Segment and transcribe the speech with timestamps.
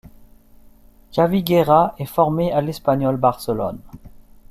[1.15, 3.77] Javi Guerra est formé à l'Espanyol Barcelone.